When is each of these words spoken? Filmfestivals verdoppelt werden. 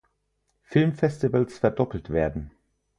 Filmfestivals 0.63 1.59
verdoppelt 1.59 2.09
werden. 2.09 2.49